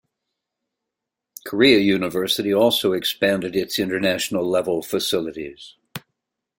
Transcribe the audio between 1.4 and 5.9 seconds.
Korea University also expanded its international-level facilities.